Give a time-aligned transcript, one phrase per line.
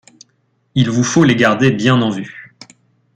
[0.73, 2.55] il vous faut les garder bien en vue.